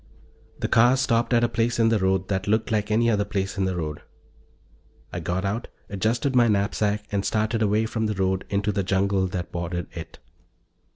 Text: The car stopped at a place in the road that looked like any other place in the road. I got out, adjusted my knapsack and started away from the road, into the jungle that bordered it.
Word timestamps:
The 0.57 0.67
car 0.67 0.97
stopped 0.97 1.31
at 1.31 1.43
a 1.43 1.47
place 1.47 1.77
in 1.77 1.89
the 1.89 1.99
road 1.99 2.27
that 2.27 2.47
looked 2.47 2.71
like 2.71 2.89
any 2.89 3.07
other 3.07 3.23
place 3.23 3.55
in 3.55 3.65
the 3.65 3.75
road. 3.75 4.01
I 5.13 5.19
got 5.19 5.45
out, 5.45 5.67
adjusted 5.91 6.35
my 6.35 6.47
knapsack 6.47 7.03
and 7.11 7.23
started 7.23 7.61
away 7.61 7.85
from 7.85 8.07
the 8.07 8.15
road, 8.15 8.43
into 8.49 8.71
the 8.71 8.81
jungle 8.81 9.27
that 9.27 9.51
bordered 9.51 9.85
it. 9.95 10.17